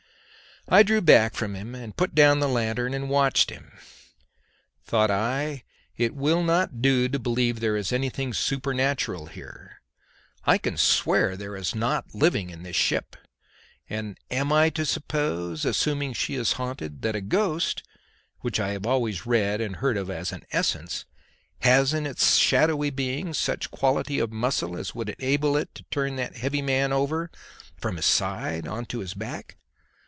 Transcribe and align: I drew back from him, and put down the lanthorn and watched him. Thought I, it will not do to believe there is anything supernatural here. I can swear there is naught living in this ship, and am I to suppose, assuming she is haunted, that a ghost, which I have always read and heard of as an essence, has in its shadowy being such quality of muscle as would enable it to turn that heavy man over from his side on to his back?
I 0.69 0.83
drew 0.83 1.01
back 1.01 1.33
from 1.33 1.55
him, 1.55 1.73
and 1.73 1.97
put 1.97 2.13
down 2.13 2.39
the 2.39 2.47
lanthorn 2.47 2.93
and 2.93 3.09
watched 3.09 3.49
him. 3.49 3.73
Thought 4.85 5.09
I, 5.09 5.63
it 5.97 6.15
will 6.15 6.43
not 6.43 6.83
do 6.83 7.09
to 7.09 7.17
believe 7.17 7.59
there 7.59 7.75
is 7.75 7.91
anything 7.91 8.31
supernatural 8.31 9.25
here. 9.25 9.81
I 10.45 10.59
can 10.59 10.77
swear 10.77 11.35
there 11.35 11.55
is 11.57 11.73
naught 11.73 12.13
living 12.13 12.51
in 12.51 12.61
this 12.61 12.75
ship, 12.75 13.17
and 13.89 14.17
am 14.29 14.53
I 14.53 14.69
to 14.69 14.85
suppose, 14.85 15.65
assuming 15.65 16.13
she 16.13 16.35
is 16.35 16.53
haunted, 16.53 17.01
that 17.01 17.15
a 17.17 17.21
ghost, 17.21 17.81
which 18.41 18.59
I 18.59 18.69
have 18.69 18.85
always 18.85 19.25
read 19.25 19.59
and 19.61 19.77
heard 19.77 19.97
of 19.97 20.11
as 20.11 20.31
an 20.31 20.43
essence, 20.51 21.05
has 21.61 21.91
in 21.91 22.05
its 22.05 22.37
shadowy 22.37 22.91
being 22.91 23.33
such 23.33 23.71
quality 23.71 24.19
of 24.19 24.31
muscle 24.31 24.77
as 24.77 24.93
would 24.93 25.09
enable 25.09 25.57
it 25.57 25.73
to 25.73 25.83
turn 25.89 26.15
that 26.17 26.37
heavy 26.37 26.61
man 26.61 26.93
over 26.93 27.31
from 27.77 27.95
his 27.95 28.05
side 28.05 28.67
on 28.67 28.85
to 28.85 28.99
his 28.99 29.15
back? 29.15 29.57